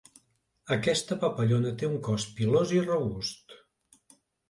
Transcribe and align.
Aquesta 0.75 1.17
papallona 1.25 1.75
té 1.83 1.91
un 1.91 2.01
cos 2.09 2.27
pilós 2.41 2.77
i 2.81 2.85
robust. 2.91 3.59